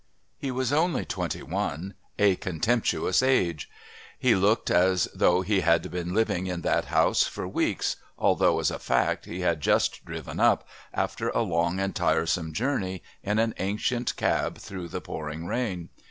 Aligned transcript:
He 0.39 0.49
was 0.49 0.73
only 0.73 1.05
twenty 1.05 1.43
one, 1.43 1.93
a 2.17 2.35
contemptuous 2.35 3.21
age. 3.21 3.69
He 4.17 4.33
looked 4.33 4.71
as 4.71 5.07
though 5.13 5.41
he 5.41 5.59
had 5.59 5.91
been 5.91 6.15
living 6.15 6.47
in 6.47 6.61
that 6.61 6.85
house 6.85 7.21
for 7.25 7.47
weeks, 7.47 7.97
although, 8.17 8.59
as 8.59 8.71
a 8.71 8.79
fact, 8.79 9.25
he 9.25 9.41
had 9.41 9.61
just 9.61 10.03
driven 10.03 10.39
up, 10.39 10.67
after 10.91 11.29
a 11.29 11.43
long 11.43 11.79
and 11.79 11.95
tiresome 11.95 12.51
journey, 12.51 13.03
in 13.21 13.37
an 13.37 13.53
ancient 13.59 14.15
cab 14.15 14.57
through 14.57 14.87
the 14.87 15.01
pouring 15.01 15.45
rain. 15.45 15.89